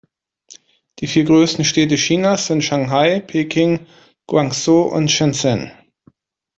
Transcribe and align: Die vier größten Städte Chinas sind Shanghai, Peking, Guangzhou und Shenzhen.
Die 0.97 1.05
vier 1.05 1.25
größten 1.25 1.63
Städte 1.63 1.95
Chinas 1.95 2.47
sind 2.47 2.63
Shanghai, 2.63 3.19
Peking, 3.19 3.85
Guangzhou 4.25 4.87
und 4.91 5.11
Shenzhen. 5.11 5.71